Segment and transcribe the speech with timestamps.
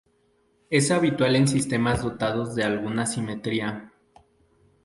[0.71, 3.93] Es habitual en sistemas dotados de alguna simetría.